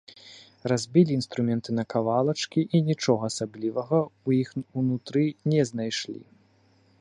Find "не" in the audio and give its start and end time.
5.55-5.61